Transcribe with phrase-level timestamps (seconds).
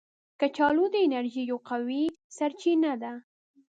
[0.39, 2.03] کچالو د انرژي یو قوي
[2.37, 3.13] سرچینه ده